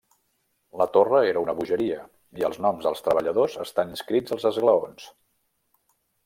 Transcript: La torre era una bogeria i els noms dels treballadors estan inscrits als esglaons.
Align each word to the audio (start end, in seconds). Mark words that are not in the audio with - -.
La 0.81 0.85
torre 0.93 1.19
era 1.31 1.43
una 1.43 1.53
bogeria 1.59 1.97
i 2.43 2.47
els 2.47 2.57
noms 2.67 2.87
dels 2.87 3.05
treballadors 3.09 3.59
estan 3.67 3.93
inscrits 3.97 4.37
als 4.39 4.49
esglaons. 4.53 5.07